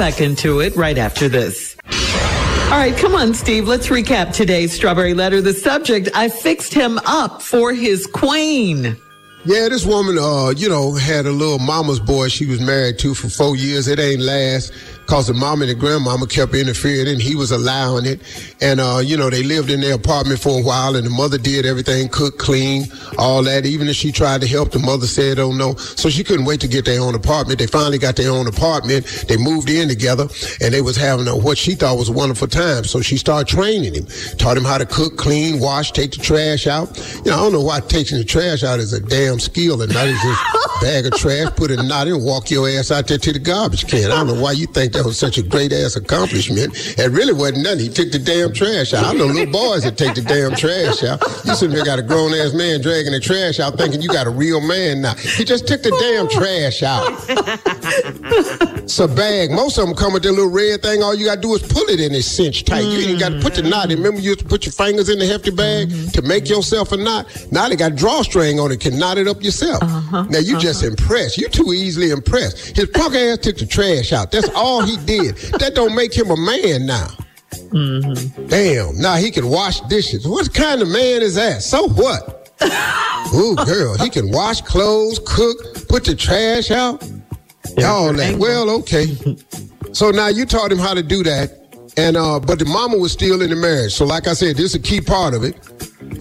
Back 0.00 0.22
into 0.22 0.60
it 0.60 0.74
right 0.76 0.96
after 0.96 1.28
this. 1.28 1.76
All 1.84 2.78
right, 2.78 2.96
come 2.96 3.14
on, 3.14 3.34
Steve. 3.34 3.68
Let's 3.68 3.88
recap 3.88 4.32
today's 4.32 4.72
Strawberry 4.72 5.12
Letter. 5.12 5.42
The 5.42 5.52
subject, 5.52 6.08
I 6.14 6.30
fixed 6.30 6.72
him 6.72 6.98
up 7.04 7.42
for 7.42 7.74
his 7.74 8.06
queen. 8.06 8.96
Yeah, 9.44 9.68
this 9.68 9.84
woman, 9.84 10.16
uh, 10.18 10.54
you 10.56 10.70
know, 10.70 10.94
had 10.94 11.26
a 11.26 11.30
little 11.30 11.58
mama's 11.58 12.00
boy 12.00 12.28
she 12.28 12.46
was 12.46 12.62
married 12.62 12.98
to 13.00 13.12
for 13.12 13.28
four 13.28 13.56
years. 13.56 13.88
It 13.88 13.98
ain't 13.98 14.22
last 14.22 14.72
because 15.10 15.26
the 15.26 15.34
mom 15.34 15.60
and 15.60 15.68
the 15.68 15.74
grandmama 15.74 16.24
kept 16.24 16.54
interfering 16.54 17.08
and 17.08 17.20
he 17.20 17.34
was 17.34 17.50
allowing 17.50 18.06
it. 18.06 18.20
And, 18.60 18.78
uh, 18.78 19.00
you 19.04 19.16
know, 19.16 19.28
they 19.28 19.42
lived 19.42 19.68
in 19.68 19.80
their 19.80 19.96
apartment 19.96 20.38
for 20.38 20.60
a 20.60 20.62
while 20.62 20.94
and 20.94 21.04
the 21.04 21.10
mother 21.10 21.36
did 21.36 21.66
everything, 21.66 22.08
cook, 22.08 22.38
clean, 22.38 22.84
all 23.18 23.42
that. 23.42 23.66
Even 23.66 23.88
if 23.88 23.96
she 23.96 24.12
tried 24.12 24.40
to 24.42 24.46
help, 24.46 24.70
the 24.70 24.78
mother 24.78 25.08
said, 25.08 25.40
oh 25.40 25.50
no. 25.50 25.74
So 25.74 26.10
she 26.10 26.22
couldn't 26.22 26.44
wait 26.44 26.60
to 26.60 26.68
get 26.68 26.84
their 26.84 27.00
own 27.00 27.16
apartment. 27.16 27.58
They 27.58 27.66
finally 27.66 27.98
got 27.98 28.14
their 28.14 28.30
own 28.30 28.46
apartment. 28.46 29.04
They 29.26 29.36
moved 29.36 29.68
in 29.68 29.88
together 29.88 30.28
and 30.60 30.72
they 30.72 30.80
was 30.80 30.94
having 30.96 31.26
a, 31.26 31.36
what 31.36 31.58
she 31.58 31.74
thought 31.74 31.98
was 31.98 32.08
a 32.08 32.12
wonderful 32.12 32.46
time. 32.46 32.84
So 32.84 33.00
she 33.00 33.16
started 33.16 33.48
training 33.48 33.94
him, 33.94 34.06
taught 34.38 34.56
him 34.56 34.62
how 34.62 34.78
to 34.78 34.86
cook, 34.86 35.16
clean, 35.16 35.58
wash, 35.58 35.90
take 35.90 36.12
the 36.12 36.18
trash 36.18 36.68
out. 36.68 36.96
You 37.24 37.32
know, 37.32 37.36
I 37.36 37.40
don't 37.42 37.52
know 37.52 37.62
why 37.62 37.80
taking 37.80 38.18
the 38.18 38.24
trash 38.24 38.62
out 38.62 38.78
is 38.78 38.92
a 38.92 39.00
damn 39.00 39.40
skill 39.40 39.82
and 39.82 39.92
not 39.92 40.06
just 40.06 40.24
a 40.24 40.84
bag 40.84 41.06
of 41.06 41.14
trash, 41.18 41.52
put 41.56 41.72
a 41.72 41.82
knot 41.82 42.06
and 42.06 42.24
walk 42.24 42.48
your 42.48 42.68
ass 42.68 42.92
out 42.92 43.08
there 43.08 43.18
to 43.18 43.32
the 43.32 43.40
garbage 43.40 43.88
can. 43.88 44.12
I 44.12 44.14
don't 44.14 44.28
know 44.28 44.40
why 44.40 44.52
you 44.52 44.68
think 44.68 44.92
that 44.92 44.99
was 45.04 45.18
such 45.18 45.38
a 45.38 45.42
great 45.42 45.72
ass 45.72 45.96
accomplishment. 45.96 46.74
It 46.98 47.10
really 47.10 47.32
wasn't 47.32 47.64
nothing. 47.64 47.80
He 47.80 47.88
took 47.88 48.12
the 48.12 48.18
damn 48.18 48.52
trash 48.52 48.92
out. 48.94 49.04
I 49.04 49.12
know 49.12 49.26
little 49.26 49.52
boys 49.52 49.84
that 49.84 49.96
take 49.96 50.14
the 50.14 50.22
damn 50.22 50.54
trash 50.54 51.02
out. 51.04 51.20
You 51.44 51.54
sitting 51.54 51.74
there 51.74 51.84
got 51.84 51.98
a 51.98 52.02
grown 52.02 52.34
ass 52.34 52.52
man 52.54 52.80
dragging 52.80 53.12
the 53.12 53.20
trash 53.20 53.60
out 53.60 53.76
thinking 53.76 54.02
you 54.02 54.08
got 54.08 54.26
a 54.26 54.30
real 54.30 54.60
man 54.60 55.02
now. 55.02 55.14
He 55.14 55.44
just 55.44 55.66
took 55.66 55.82
the 55.82 55.90
damn 55.90 56.28
trash 56.28 56.82
out. 56.82 57.12
it's 58.82 58.98
a 58.98 59.08
bag. 59.08 59.50
Most 59.50 59.78
of 59.78 59.86
them 59.86 59.94
come 59.96 60.12
with 60.12 60.22
their 60.22 60.32
little 60.32 60.50
red 60.50 60.82
thing. 60.82 61.02
All 61.02 61.14
you 61.14 61.26
got 61.26 61.36
to 61.36 61.40
do 61.40 61.54
is 61.54 61.62
pull 61.62 61.88
it 61.88 62.00
in. 62.00 62.14
It's 62.14 62.26
cinch 62.26 62.64
tight. 62.64 62.80
You 62.80 63.10
ain't 63.10 63.20
got 63.20 63.30
to 63.30 63.40
put 63.40 63.54
the 63.54 63.62
knot 63.62 63.90
in. 63.90 63.98
Remember 63.98 64.20
you 64.20 64.30
used 64.30 64.40
to 64.40 64.46
put 64.46 64.66
your 64.66 64.72
fingers 64.72 65.08
in 65.08 65.18
the 65.18 65.26
hefty 65.26 65.50
bag 65.50 65.88
mm-hmm. 65.88 66.10
to 66.10 66.22
make 66.22 66.48
yourself 66.48 66.92
a 66.92 66.96
knot? 66.96 67.26
Now 67.50 67.68
they 67.68 67.76
got 67.76 67.96
drawstring 67.96 68.58
on 68.60 68.72
it. 68.72 68.80
Can 68.80 68.98
knot 68.98 69.18
it 69.18 69.28
up 69.28 69.42
yourself. 69.42 69.82
Uh-huh. 69.82 70.22
Now 70.30 70.38
you 70.38 70.56
uh-huh. 70.56 70.60
just 70.60 70.82
impressed. 70.82 71.38
You 71.38 71.48
too 71.48 71.72
easily 71.72 72.10
impressed. 72.10 72.76
His 72.76 72.88
punk 72.88 73.14
ass 73.14 73.38
took 73.38 73.56
the 73.56 73.66
trash 73.66 74.12
out. 74.12 74.30
That's 74.30 74.48
all 74.54 74.84
he 74.90 74.96
did. 75.06 75.36
That 75.58 75.74
don't 75.74 75.94
make 75.94 76.14
him 76.14 76.30
a 76.30 76.36
man 76.36 76.86
now. 76.86 77.08
Mm-hmm. 77.52 78.46
Damn. 78.46 78.98
Now 78.98 79.16
he 79.16 79.30
can 79.30 79.48
wash 79.48 79.80
dishes. 79.82 80.26
What 80.26 80.52
kind 80.52 80.82
of 80.82 80.88
man 80.88 81.22
is 81.22 81.34
that? 81.36 81.62
So 81.62 81.88
what? 81.88 82.36
Ooh, 83.34 83.54
girl, 83.64 83.96
he 83.96 84.10
can 84.10 84.30
wash 84.30 84.60
clothes, 84.60 85.18
cook, 85.24 85.88
put 85.88 86.04
the 86.04 86.14
trash 86.14 86.70
out. 86.70 87.02
All 87.84 88.12
that. 88.12 88.36
Well, 88.38 88.68
okay. 88.70 89.16
So 89.92 90.10
now 90.10 90.28
you 90.28 90.44
taught 90.44 90.70
him 90.72 90.78
how 90.78 90.94
to 90.94 91.02
do 91.02 91.22
that. 91.22 91.56
And 91.96 92.16
uh, 92.16 92.40
but 92.40 92.58
the 92.58 92.64
mama 92.64 92.98
was 92.98 93.12
still 93.12 93.42
in 93.42 93.50
the 93.50 93.56
marriage. 93.56 93.92
So 93.94 94.04
like 94.04 94.26
I 94.26 94.34
said, 94.34 94.56
this 94.56 94.66
is 94.66 94.74
a 94.74 94.80
key 94.80 95.00
part 95.00 95.34
of 95.34 95.44
it. 95.44 95.56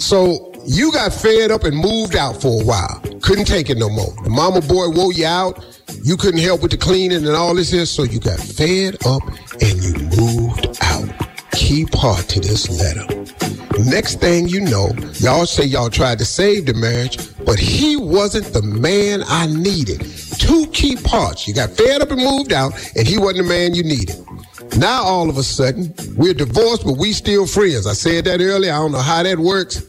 So 0.02 0.52
you 0.66 0.92
got 0.92 1.14
fed 1.14 1.52
up 1.52 1.64
and 1.64 1.76
moved 1.76 2.16
out 2.16 2.42
for 2.42 2.62
a 2.62 2.66
while. 2.66 3.02
Couldn't 3.22 3.46
take 3.46 3.70
it 3.70 3.78
no 3.78 3.90
more. 3.90 4.14
The 4.24 4.30
mama 4.30 4.62
boy 4.62 4.90
wore 4.90 5.14
you 5.14 5.26
out. 5.26 5.79
You 6.04 6.18
couldn't 6.18 6.42
help 6.42 6.62
with 6.62 6.72
the 6.72 6.78
cleaning 6.78 7.26
and 7.26 7.36
all 7.36 7.56
this 7.56 7.72
here, 7.72 7.86
so 7.86 8.04
you 8.04 8.20
got 8.20 8.40
fed 8.40 8.98
up 9.06 9.22
and 9.62 9.84
you 9.84 9.94
moved 10.18 10.78
out. 10.82 11.10
Key 11.52 11.86
part 11.86 12.28
to 12.30 12.40
this 12.40 12.70
letter. 12.70 13.06
Next 13.86 14.20
thing 14.20 14.48
you 14.48 14.62
know, 14.62 14.90
y'all 15.20 15.46
say 15.46 15.64
y'all 15.64 15.90
tried 15.90 16.20
to 16.20 16.26
save 16.26 16.66
the 16.66 16.74
marriage, 16.74 17.18
but 17.46 17.60
he 17.60 17.96
wasn't 17.96 18.46
the 18.54 18.62
man 18.62 19.24
I 19.28 19.48
needed. 19.48 20.02
Two 20.38 20.68
key 20.68 20.96
parts. 20.96 21.48
You 21.48 21.54
got 21.54 21.72
fed 21.72 22.02
up 22.02 22.12
and 22.12 22.22
moved 22.22 22.54
out, 22.54 22.74
and 22.96 23.08
he 23.08 23.18
wasn't 23.18 23.48
the 23.48 23.50
man 23.50 23.74
you 23.74 23.84
needed. 23.84 24.16
Now 24.78 25.04
all 25.04 25.30
of 25.30 25.38
a 25.38 25.44
sudden, 25.44 25.94
we're 26.16 26.34
divorced, 26.34 26.86
but 26.86 26.98
we 26.98 27.12
still 27.14 27.48
friends. 27.48 27.88
I 27.88 27.94
said 27.94 28.26
that 28.26 28.42
earlier. 28.42 28.72
I 28.72 28.78
don't 28.78 28.92
know 28.92 29.00
how 29.00 29.24
that 29.24 29.40
works. 29.40 29.84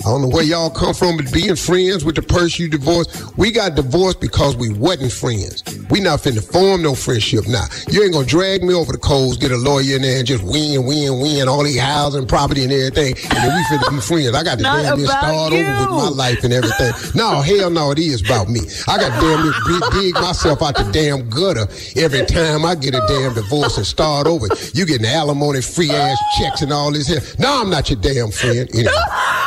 I 0.00 0.04
don't 0.04 0.22
know 0.22 0.28
where 0.28 0.42
y'all 0.44 0.70
come 0.70 0.94
from, 0.94 1.18
but 1.18 1.30
being 1.30 1.56
friends 1.56 2.06
with 2.06 2.14
the 2.16 2.22
person 2.22 2.64
you 2.64 2.70
divorced, 2.70 3.36
we 3.36 3.50
got 3.50 3.74
divorced 3.74 4.18
because 4.18 4.56
we 4.56 4.72
wasn't 4.72 5.12
friends. 5.12 5.62
We 5.90 6.00
not 6.00 6.20
finna 6.20 6.42
form 6.42 6.82
no 6.82 6.94
friendship 6.94 7.46
now. 7.46 7.64
You 7.90 8.04
ain't 8.04 8.14
gonna 8.14 8.24
drag 8.26 8.62
me 8.62 8.72
over 8.72 8.92
the 8.92 8.98
coals, 8.98 9.36
get 9.36 9.52
a 9.52 9.58
lawyer 9.58 9.96
in 9.96 10.02
there 10.02 10.16
and 10.18 10.26
just 10.26 10.42
win, 10.42 10.86
win, 10.86 11.20
win 11.20 11.48
all 11.48 11.62
these 11.64 11.78
housing, 11.78 12.26
property 12.26 12.64
and 12.64 12.72
everything, 12.72 13.12
and 13.12 13.44
then 13.44 13.54
we 13.54 13.62
finna 13.64 13.90
be 13.90 14.00
friends. 14.00 14.34
I 14.34 14.42
got 14.42 14.56
to 14.56 14.64
damn 14.64 14.96
near 14.96 15.06
start 15.06 15.52
you. 15.52 15.58
over 15.60 15.80
with 15.80 15.90
my 15.90 16.08
life 16.08 16.44
and 16.44 16.52
everything. 16.54 16.92
no, 17.14 17.42
hell 17.42 17.68
no, 17.68 17.90
it 17.90 17.98
is 17.98 18.22
about 18.22 18.48
me. 18.48 18.60
I 18.88 18.96
got 18.96 19.20
damn 19.20 19.44
near 19.44 19.52
dig, 19.68 19.92
dig 19.92 20.14
myself 20.14 20.62
out 20.62 20.76
the 20.76 20.90
damn 20.92 21.28
gutter 21.28 21.68
every 22.00 22.24
time 22.24 22.64
I 22.64 22.74
get 22.74 22.94
a 22.94 23.04
damn 23.06 23.34
divorce 23.34 23.76
and 23.76 23.86
start 23.86 24.26
over. 24.26 24.46
You 24.72 24.86
getting 24.86 25.06
alimony 25.06 25.60
free 25.60 25.90
ass 25.90 26.18
checks 26.38 26.62
and 26.62 26.72
all 26.72 26.90
this 26.90 27.06
here. 27.08 27.20
No, 27.38 27.60
I'm 27.60 27.68
not 27.68 27.90
your 27.90 28.00
damn 28.00 28.30
friend. 28.30 28.66
Anyway. 28.72 28.90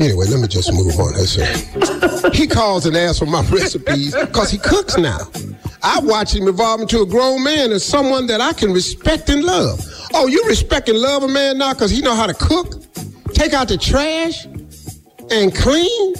Anyway, 0.00 0.26
let 0.26 0.40
me 0.40 0.46
just 0.46 0.72
move 0.72 0.98
on. 1.00 1.12
That's 1.14 1.36
it. 1.36 2.34
He 2.34 2.46
calls 2.46 2.86
and 2.86 2.96
asks 2.96 3.18
for 3.18 3.26
my 3.26 3.42
recipes 3.50 4.14
because 4.14 4.50
he 4.50 4.58
cooks 4.58 4.96
now. 4.96 5.18
I 5.82 6.00
watch 6.00 6.34
him 6.34 6.46
evolve 6.46 6.80
into 6.80 7.00
a 7.00 7.06
grown 7.06 7.42
man 7.42 7.72
and 7.72 7.82
someone 7.82 8.26
that 8.28 8.40
I 8.40 8.52
can 8.52 8.72
respect 8.72 9.28
and 9.28 9.42
love. 9.42 9.80
Oh, 10.14 10.26
you 10.26 10.44
respect 10.46 10.88
and 10.88 10.98
love 10.98 11.22
a 11.24 11.28
man 11.28 11.58
now 11.58 11.72
because 11.72 11.90
he 11.90 12.00
know 12.00 12.14
how 12.14 12.26
to 12.26 12.34
cook, 12.34 12.82
take 13.32 13.52
out 13.52 13.68
the 13.68 13.76
trash, 13.76 14.44
and 15.30 15.54
clean? 15.54 16.14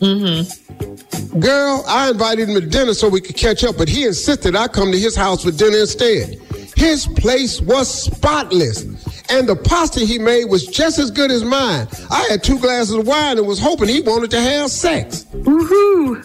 Mm-hmm. 0.00 1.40
Girl, 1.40 1.84
I 1.86 2.10
invited 2.10 2.48
him 2.48 2.60
to 2.60 2.66
dinner 2.66 2.94
so 2.94 3.08
we 3.08 3.20
could 3.20 3.36
catch 3.36 3.62
up, 3.62 3.76
but 3.76 3.88
he 3.88 4.04
insisted 4.04 4.56
I 4.56 4.68
come 4.68 4.90
to 4.90 4.98
his 4.98 5.14
house 5.14 5.44
for 5.44 5.50
dinner 5.50 5.78
instead. 5.78 6.40
His 6.76 7.06
place 7.06 7.60
was 7.60 7.88
spotless 7.88 8.84
and 9.30 9.48
the 9.48 9.56
pasta 9.56 10.00
he 10.00 10.18
made 10.18 10.46
was 10.46 10.66
just 10.66 10.98
as 10.98 11.10
good 11.10 11.30
as 11.30 11.44
mine. 11.44 11.88
I 12.10 12.26
had 12.30 12.42
two 12.42 12.58
glasses 12.58 12.94
of 12.94 13.06
wine 13.06 13.38
and 13.38 13.46
was 13.46 13.60
hoping 13.60 13.88
he 13.88 14.00
wanted 14.00 14.30
to 14.32 14.40
have 14.40 14.70
sex. 14.70 15.24
Woohoo! 15.32 16.24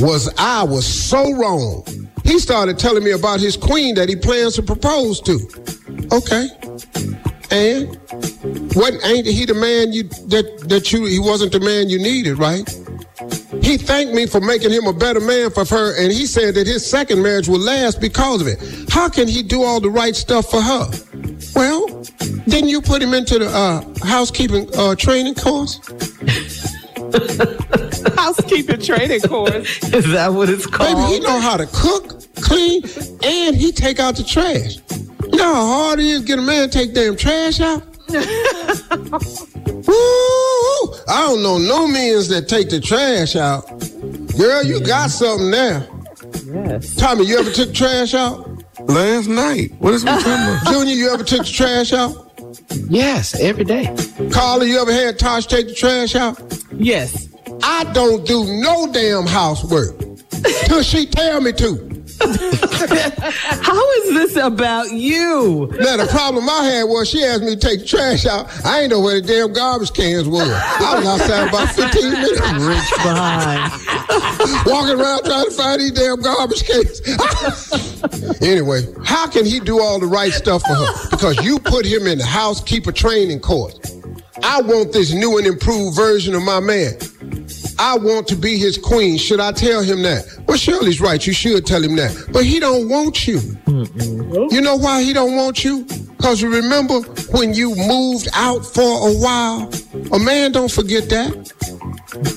Was 0.00 0.32
I 0.38 0.62
was 0.62 0.86
so 0.86 1.32
wrong. 1.32 1.84
He 2.24 2.38
started 2.38 2.78
telling 2.78 3.04
me 3.04 3.12
about 3.12 3.40
his 3.40 3.56
queen 3.56 3.94
that 3.94 4.08
he 4.08 4.16
plans 4.16 4.54
to 4.56 4.62
propose 4.62 5.20
to. 5.22 5.38
Okay. 6.12 6.48
And 7.50 7.98
what 8.74 8.94
ain't 9.04 9.26
he 9.26 9.44
the 9.44 9.54
man 9.54 9.92
you 9.92 10.04
that 10.28 10.66
that 10.68 10.92
you 10.92 11.06
he 11.06 11.18
wasn't 11.18 11.52
the 11.52 11.60
man 11.60 11.88
you 11.88 11.98
needed, 11.98 12.38
right? 12.38 12.68
He 13.62 13.76
thanked 13.76 14.14
me 14.14 14.26
for 14.26 14.40
making 14.40 14.70
him 14.70 14.86
a 14.86 14.92
better 14.92 15.20
man 15.20 15.50
for 15.50 15.64
her, 15.64 15.96
and 16.00 16.12
he 16.12 16.26
said 16.26 16.54
that 16.54 16.66
his 16.66 16.88
second 16.88 17.22
marriage 17.22 17.48
will 17.48 17.58
last 17.58 18.00
because 18.00 18.40
of 18.40 18.46
it. 18.46 18.58
How 18.90 19.08
can 19.08 19.28
he 19.28 19.42
do 19.42 19.62
all 19.62 19.80
the 19.80 19.90
right 19.90 20.14
stuff 20.14 20.50
for 20.50 20.60
her? 20.60 20.90
Well, 21.54 21.86
didn't 22.46 22.68
you 22.68 22.80
put 22.80 23.02
him 23.02 23.14
into 23.14 23.38
the 23.38 23.48
uh, 23.48 23.82
housekeeping 24.04 24.68
uh, 24.76 24.94
training 24.94 25.34
course? 25.34 25.78
housekeeping 28.16 28.80
training 28.80 29.20
course. 29.20 29.82
Is 29.92 30.10
that 30.12 30.32
what 30.32 30.48
it's 30.48 30.66
called? 30.66 30.96
Baby, 30.96 31.14
he 31.14 31.20
know 31.20 31.40
how 31.40 31.56
to 31.56 31.66
cook, 31.72 32.22
clean, 32.36 32.82
and 33.22 33.56
he 33.56 33.72
take 33.72 33.98
out 33.98 34.16
the 34.16 34.24
trash. 34.24 34.78
You 35.32 35.38
know 35.38 35.54
how 35.54 35.66
hard 35.66 36.00
it 36.00 36.06
is 36.06 36.20
to 36.20 36.26
get 36.26 36.38
a 36.38 36.42
man 36.42 36.68
to 36.68 36.78
take 36.78 36.94
damn 36.94 37.16
trash 37.16 37.60
out? 37.60 37.82
Woo! 39.86 39.94
I 41.08 41.26
don't 41.26 41.42
know 41.42 41.58
no 41.58 41.86
means 41.86 42.28
that 42.28 42.48
take 42.48 42.70
the 42.70 42.80
trash 42.80 43.36
out. 43.36 43.66
Girl, 44.36 44.64
you 44.64 44.80
got 44.80 45.10
something 45.10 45.50
there. 45.50 45.86
Yes. 46.46 46.96
Tommy, 46.96 47.24
you 47.26 47.38
ever 47.38 47.50
took 47.50 47.72
trash 47.72 48.14
out? 48.14 48.49
Last 48.90 49.28
night. 49.28 49.72
What 49.78 49.94
is 49.94 50.04
we 50.04 50.10
talking 50.10 50.32
about? 50.32 50.66
Junior, 50.66 50.94
you 50.94 51.10
ever 51.10 51.22
took 51.22 51.46
the 51.46 51.52
trash 51.52 51.92
out? 51.92 52.32
Yes, 52.88 53.38
every 53.38 53.62
day. 53.62 53.94
Carla, 54.32 54.64
you 54.66 54.80
ever 54.82 54.92
had 54.92 55.16
Tosh 55.16 55.46
take 55.46 55.68
the 55.68 55.74
trash 55.74 56.16
out? 56.16 56.36
Yes. 56.72 57.28
I 57.62 57.84
don't 57.92 58.26
do 58.26 58.44
no 58.60 58.92
damn 58.92 59.26
housework 59.26 59.96
till 60.64 60.82
she 60.82 61.06
tell 61.06 61.40
me 61.40 61.52
to. 61.52 61.89
How 63.62 63.90
is 63.92 64.14
this 64.14 64.36
about 64.36 64.92
you? 64.92 65.68
Now 65.80 65.96
the 65.96 66.06
problem 66.10 66.48
I 66.48 66.64
had 66.64 66.84
was 66.84 67.08
she 67.08 67.24
asked 67.24 67.42
me 67.42 67.54
to 67.54 67.56
take 67.56 67.80
the 67.80 67.86
trash 67.86 68.26
out. 68.26 68.46
I 68.64 68.82
ain't 68.82 68.90
know 68.90 69.00
where 69.00 69.20
the 69.20 69.26
damn 69.26 69.52
garbage 69.52 69.92
cans 69.94 70.28
were. 70.28 70.42
I 70.42 70.96
was 70.96 71.06
outside 71.06 71.48
about 71.48 71.68
15 71.74 72.12
minutes. 72.12 72.40
Rich 72.40 72.90
behind. 73.02 73.72
Walking 74.66 75.00
around 75.00 75.24
trying 75.24 75.46
to 75.46 75.50
find 75.52 75.80
these 75.80 75.92
damn 75.92 76.20
garbage 76.20 76.64
cans. 76.64 77.00
anyway, 78.42 78.82
how 79.04 79.26
can 79.26 79.46
he 79.46 79.58
do 79.58 79.80
all 79.80 79.98
the 79.98 80.06
right 80.06 80.32
stuff 80.32 80.62
for 80.62 80.74
her? 80.74 81.08
Because 81.10 81.42
you 81.42 81.58
put 81.58 81.86
him 81.86 82.06
in 82.06 82.18
the 82.18 82.26
housekeeper 82.26 82.92
training 82.92 83.40
course. 83.40 83.78
I 84.42 84.60
want 84.60 84.92
this 84.92 85.12
new 85.12 85.38
and 85.38 85.46
improved 85.46 85.96
version 85.96 86.34
of 86.34 86.42
my 86.42 86.60
man. 86.60 86.94
I 87.80 87.96
want 87.96 88.28
to 88.28 88.36
be 88.36 88.58
his 88.58 88.76
queen. 88.76 89.16
Should 89.16 89.40
I 89.40 89.52
tell 89.52 89.82
him 89.82 90.02
that? 90.02 90.26
Well, 90.46 90.58
Shirley's 90.58 91.00
right. 91.00 91.26
You 91.26 91.32
should 91.32 91.64
tell 91.66 91.82
him 91.82 91.96
that. 91.96 92.26
But 92.30 92.44
he 92.44 92.60
don't 92.60 92.90
want 92.90 93.26
you. 93.26 93.38
Mm-mm. 93.38 94.52
You 94.52 94.60
know 94.60 94.76
why 94.76 95.02
he 95.02 95.14
don't 95.14 95.34
want 95.34 95.64
you? 95.64 95.84
Because 96.18 96.42
you 96.42 96.54
remember 96.54 97.00
when 97.32 97.54
you 97.54 97.74
moved 97.74 98.28
out 98.34 98.66
for 98.66 98.82
a 98.82 99.12
while? 99.14 99.70
A 100.12 100.18
man 100.18 100.52
don't 100.52 100.70
forget 100.70 101.08
that. 101.08 101.52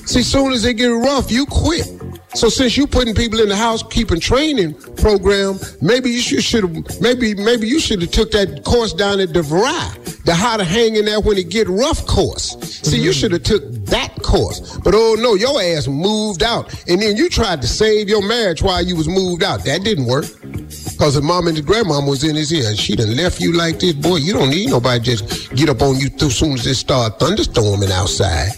See, 0.06 0.22
soon 0.22 0.52
as 0.52 0.64
it 0.64 0.74
get 0.74 0.86
rough, 0.86 1.30
you 1.30 1.44
quit. 1.44 1.93
So 2.34 2.48
since 2.48 2.76
you 2.76 2.86
putting 2.88 3.14
people 3.14 3.40
in 3.40 3.48
the 3.48 3.56
housekeeping 3.56 4.18
training 4.18 4.74
program, 4.96 5.58
maybe 5.80 6.10
you 6.10 6.20
should 6.20 6.42
should 6.42 7.00
maybe 7.00 7.34
maybe 7.34 7.68
you 7.68 7.78
should 7.78 8.02
have 8.02 8.10
took 8.10 8.32
that 8.32 8.64
course 8.64 8.92
down 8.92 9.20
at 9.20 9.28
DeVry, 9.28 10.24
the 10.24 10.34
how 10.34 10.56
to 10.56 10.64
hang 10.64 10.96
in 10.96 11.04
there 11.04 11.20
when 11.20 11.38
it 11.38 11.48
get 11.48 11.68
rough 11.68 12.04
course. 12.06 12.58
See, 12.60 12.96
mm-hmm. 12.96 13.04
you 13.04 13.12
should 13.12 13.32
have 13.32 13.44
took 13.44 13.62
that 13.86 14.20
course. 14.22 14.76
But 14.78 14.94
oh 14.96 15.14
no, 15.18 15.34
your 15.34 15.62
ass 15.62 15.86
moved 15.86 16.42
out, 16.42 16.74
and 16.88 17.00
then 17.00 17.16
you 17.16 17.28
tried 17.28 17.62
to 17.62 17.68
save 17.68 18.08
your 18.08 18.26
marriage 18.26 18.62
while 18.62 18.84
you 18.84 18.96
was 18.96 19.08
moved 19.08 19.44
out. 19.44 19.64
That 19.64 19.84
didn't 19.84 20.06
work. 20.06 20.26
Because 20.94 21.14
the 21.14 21.22
mom 21.22 21.48
and 21.48 21.56
the 21.56 21.62
grandmama 21.62 22.08
was 22.08 22.24
in 22.24 22.34
his 22.34 22.52
ear 22.52 22.68
and 22.68 22.78
she 22.78 22.96
done 22.96 23.14
left 23.16 23.40
you 23.40 23.52
like 23.52 23.80
this. 23.80 23.92
Boy, 23.92 24.16
you 24.16 24.32
don't 24.32 24.50
need 24.50 24.70
nobody 24.70 25.02
just 25.02 25.54
get 25.54 25.68
up 25.68 25.82
on 25.82 25.98
you 25.98 26.08
as 26.20 26.36
soon 26.36 26.52
as 26.52 26.66
it 26.66 26.76
start 26.76 27.18
thunderstorming 27.18 27.90
outside. 27.90 28.52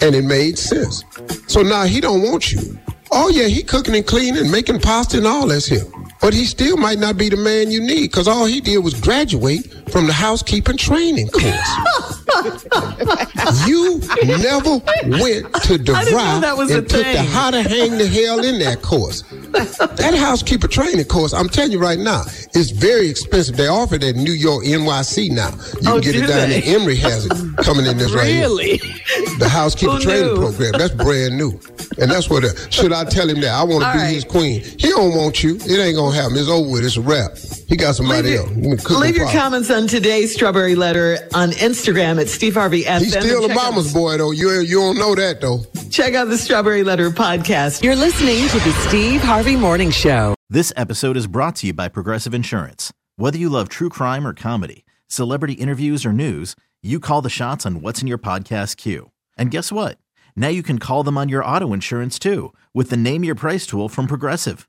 And 0.00 0.14
it 0.14 0.24
made 0.24 0.58
sense. 0.58 1.04
So 1.46 1.62
now 1.62 1.84
he 1.84 2.00
don't 2.00 2.22
want 2.22 2.52
you. 2.52 2.78
Oh 3.16 3.28
yeah, 3.28 3.46
he 3.46 3.62
cooking 3.62 3.94
and 3.94 4.04
cleaning, 4.04 4.50
making 4.50 4.80
pasta 4.80 5.18
and 5.18 5.26
all 5.26 5.46
that's 5.46 5.66
here. 5.66 5.84
But 6.24 6.32
he 6.32 6.46
still 6.46 6.78
might 6.78 6.98
not 6.98 7.18
be 7.18 7.28
the 7.28 7.36
man 7.36 7.70
you 7.70 7.82
need 7.82 8.10
because 8.10 8.26
all 8.26 8.46
he 8.46 8.62
did 8.62 8.78
was 8.78 8.98
graduate 8.98 9.70
from 9.90 10.06
the 10.06 10.12
housekeeping 10.14 10.78
training 10.78 11.28
course. 11.28 11.44
you 13.68 14.00
never 14.24 14.78
went 15.20 15.52
to 15.64 15.76
DeVry 15.76 16.76
and 16.76 16.88
took 16.88 17.04
the 17.04 17.22
how 17.30 17.50
to 17.50 17.62
hang 17.62 17.98
the 17.98 18.08
hell 18.08 18.42
in 18.42 18.58
that 18.60 18.80
course. 18.80 19.20
that 19.52 20.14
housekeeper 20.14 20.66
training 20.66 21.04
course, 21.04 21.34
I'm 21.34 21.50
telling 21.50 21.72
you 21.72 21.78
right 21.78 21.98
now, 21.98 22.22
is 22.54 22.70
very 22.70 23.10
expensive. 23.10 23.58
They 23.58 23.68
offer 23.68 23.96
it 23.96 24.04
at 24.04 24.16
New 24.16 24.32
York 24.32 24.64
NYC 24.64 25.30
now. 25.30 25.50
You 25.82 25.90
oh, 25.90 26.00
can 26.00 26.12
get 26.12 26.16
it 26.16 26.26
down 26.26 26.48
there. 26.48 26.62
Emory 26.64 26.96
has 26.96 27.26
it 27.26 27.32
coming 27.58 27.84
in 27.84 27.98
this 27.98 28.12
really? 28.14 28.16
right 28.16 28.28
here. 28.30 28.48
Really? 28.48 29.38
The 29.38 29.48
housekeeper 29.48 29.98
training 29.98 30.36
program. 30.36 30.72
That's 30.72 30.94
brand 30.94 31.36
new. 31.36 31.60
And 31.98 32.10
that's 32.10 32.28
what, 32.28 32.44
uh, 32.44 32.54
should 32.70 32.92
I 32.92 33.04
tell 33.04 33.28
him 33.28 33.40
that? 33.42 33.52
I 33.52 33.62
want 33.62 33.84
to 33.84 33.92
be 33.92 33.98
right. 33.98 34.14
his 34.14 34.24
queen. 34.24 34.62
He 34.62 34.88
don't 34.88 35.14
want 35.14 35.42
you. 35.42 35.56
It 35.56 35.78
ain't 35.78 35.96
going 35.96 36.12
to 36.12 36.13
happen. 36.14 36.36
It's 36.36 36.48
over 36.48 36.68
with. 36.70 36.84
It's 36.84 36.96
a 36.96 37.00
wrap. 37.00 37.36
He 37.68 37.76
got 37.76 37.94
somebody 37.94 38.30
leave 38.30 38.38
else. 38.38 38.88
Your, 38.88 38.98
leave 38.98 39.16
your 39.16 39.30
comments 39.30 39.70
on 39.70 39.86
today's 39.86 40.32
Strawberry 40.32 40.74
Letter 40.74 41.18
on 41.34 41.50
Instagram 41.50 42.20
at 42.20 42.28
Steve 42.28 42.54
Harvey 42.54 42.84
FM. 42.84 43.00
He's 43.00 43.10
still 43.12 43.44
a 43.44 43.54
mama's 43.54 43.92
boy, 43.92 44.16
though. 44.16 44.30
You, 44.30 44.50
you 44.60 44.80
don't 44.80 44.98
know 44.98 45.14
that, 45.14 45.40
though. 45.40 45.60
Check 45.90 46.14
out 46.14 46.28
the 46.28 46.38
Strawberry 46.38 46.84
Letter 46.84 47.10
podcast. 47.10 47.82
You're 47.82 47.96
listening 47.96 48.48
to 48.48 48.58
the 48.58 48.72
Steve 48.88 49.20
Harvey 49.20 49.56
Morning 49.56 49.90
Show. 49.90 50.34
This 50.48 50.72
episode 50.76 51.16
is 51.16 51.26
brought 51.26 51.56
to 51.56 51.66
you 51.68 51.72
by 51.72 51.88
Progressive 51.88 52.34
Insurance. 52.34 52.92
Whether 53.16 53.38
you 53.38 53.48
love 53.48 53.68
true 53.68 53.88
crime 53.88 54.26
or 54.26 54.34
comedy, 54.34 54.84
celebrity 55.06 55.54
interviews 55.54 56.04
or 56.06 56.12
news, 56.12 56.54
you 56.82 57.00
call 57.00 57.22
the 57.22 57.30
shots 57.30 57.64
on 57.64 57.80
what's 57.80 58.02
in 58.02 58.08
your 58.08 58.18
podcast 58.18 58.76
queue. 58.76 59.10
And 59.36 59.50
guess 59.50 59.72
what? 59.72 59.98
Now 60.36 60.48
you 60.48 60.62
can 60.62 60.78
call 60.78 61.02
them 61.02 61.16
on 61.16 61.28
your 61.28 61.44
auto 61.44 61.72
insurance 61.72 62.18
too 62.18 62.52
with 62.74 62.90
the 62.90 62.96
Name 62.96 63.24
Your 63.24 63.34
Price 63.34 63.66
tool 63.66 63.88
from 63.88 64.06
Progressive. 64.06 64.68